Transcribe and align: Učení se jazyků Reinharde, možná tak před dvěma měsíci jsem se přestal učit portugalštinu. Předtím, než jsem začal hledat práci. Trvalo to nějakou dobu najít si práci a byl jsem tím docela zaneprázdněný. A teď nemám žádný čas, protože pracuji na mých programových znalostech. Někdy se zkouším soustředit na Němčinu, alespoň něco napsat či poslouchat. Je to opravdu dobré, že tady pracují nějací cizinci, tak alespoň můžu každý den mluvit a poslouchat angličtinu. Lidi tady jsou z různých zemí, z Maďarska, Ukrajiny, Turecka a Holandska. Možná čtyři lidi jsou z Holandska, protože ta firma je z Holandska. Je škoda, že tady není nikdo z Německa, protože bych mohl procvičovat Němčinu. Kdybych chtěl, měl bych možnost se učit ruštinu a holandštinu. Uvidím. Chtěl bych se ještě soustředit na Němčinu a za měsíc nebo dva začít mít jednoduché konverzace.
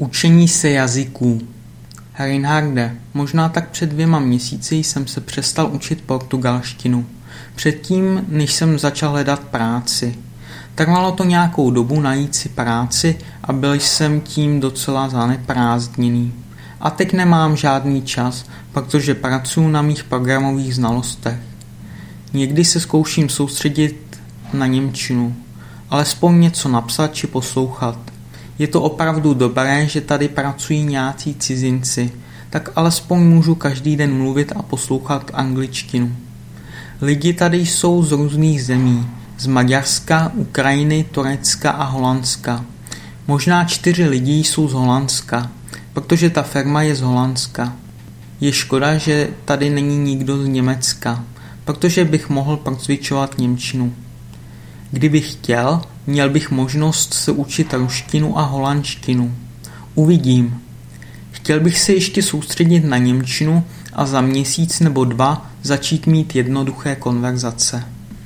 Učení 0.00 0.48
se 0.48 0.70
jazyků 0.70 1.40
Reinharde, 2.18 2.96
možná 3.14 3.48
tak 3.48 3.68
před 3.70 3.90
dvěma 3.90 4.18
měsíci 4.18 4.76
jsem 4.76 5.06
se 5.06 5.20
přestal 5.20 5.70
učit 5.72 6.02
portugalštinu. 6.06 7.06
Předtím, 7.54 8.24
než 8.28 8.52
jsem 8.52 8.78
začal 8.78 9.10
hledat 9.10 9.40
práci. 9.40 10.18
Trvalo 10.74 11.12
to 11.12 11.24
nějakou 11.24 11.70
dobu 11.70 12.00
najít 12.00 12.34
si 12.34 12.48
práci 12.48 13.18
a 13.44 13.52
byl 13.52 13.74
jsem 13.74 14.20
tím 14.20 14.60
docela 14.60 15.08
zaneprázdněný. 15.08 16.32
A 16.80 16.90
teď 16.90 17.12
nemám 17.12 17.56
žádný 17.56 18.02
čas, 18.02 18.44
protože 18.72 19.14
pracuji 19.14 19.68
na 19.68 19.82
mých 19.82 20.04
programových 20.04 20.74
znalostech. 20.74 21.38
Někdy 22.32 22.64
se 22.64 22.80
zkouším 22.80 23.28
soustředit 23.28 24.20
na 24.52 24.66
Němčinu, 24.66 25.36
alespoň 25.90 26.40
něco 26.40 26.68
napsat 26.68 27.14
či 27.14 27.26
poslouchat. 27.26 28.09
Je 28.60 28.68
to 28.68 28.82
opravdu 28.82 29.34
dobré, 29.34 29.86
že 29.86 30.00
tady 30.00 30.28
pracují 30.28 30.84
nějací 30.84 31.34
cizinci, 31.34 32.12
tak 32.50 32.70
alespoň 32.76 33.20
můžu 33.20 33.54
každý 33.54 33.96
den 33.96 34.14
mluvit 34.14 34.52
a 34.56 34.62
poslouchat 34.62 35.30
angličtinu. 35.34 36.16
Lidi 37.00 37.32
tady 37.32 37.66
jsou 37.66 38.02
z 38.02 38.12
různých 38.12 38.64
zemí, 38.64 39.08
z 39.38 39.46
Maďarska, 39.46 40.32
Ukrajiny, 40.34 41.04
Turecka 41.10 41.70
a 41.70 41.84
Holandska. 41.84 42.64
Možná 43.26 43.64
čtyři 43.64 44.04
lidi 44.04 44.32
jsou 44.32 44.68
z 44.68 44.72
Holandska, 44.72 45.50
protože 45.92 46.30
ta 46.30 46.42
firma 46.42 46.82
je 46.82 46.94
z 46.94 47.00
Holandska. 47.00 47.72
Je 48.40 48.52
škoda, 48.52 48.98
že 48.98 49.28
tady 49.44 49.70
není 49.70 49.98
nikdo 49.98 50.42
z 50.42 50.46
Německa, 50.46 51.24
protože 51.64 52.04
bych 52.04 52.28
mohl 52.28 52.56
procvičovat 52.56 53.38
Němčinu. 53.38 53.94
Kdybych 54.90 55.32
chtěl, 55.32 55.80
měl 56.10 56.30
bych 56.30 56.50
možnost 56.50 57.14
se 57.14 57.32
učit 57.32 57.74
ruštinu 57.74 58.38
a 58.38 58.42
holandštinu. 58.42 59.34
Uvidím. 59.94 60.62
Chtěl 61.30 61.60
bych 61.60 61.78
se 61.80 61.92
ještě 61.92 62.22
soustředit 62.22 62.84
na 62.84 62.96
Němčinu 62.96 63.64
a 63.92 64.06
za 64.06 64.20
měsíc 64.20 64.80
nebo 64.80 65.04
dva 65.04 65.50
začít 65.62 66.06
mít 66.06 66.36
jednoduché 66.36 66.96
konverzace. 66.96 67.84